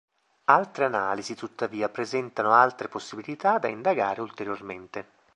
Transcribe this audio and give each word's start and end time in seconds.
Altre 0.45 0.85
analisi 0.85 1.35
tuttavia 1.35 1.87
presentano 1.87 2.53
altre 2.53 2.87
possibilità 2.87 3.59
da 3.59 3.67
indagare 3.67 4.21
ulteriormente. 4.21 5.05